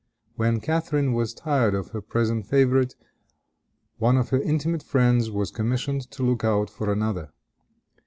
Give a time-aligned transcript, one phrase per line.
[0.35, 2.95] When Catharine was tired of her present favorite,
[3.99, 7.31] one of her intimate friends was commissioned to look out for another.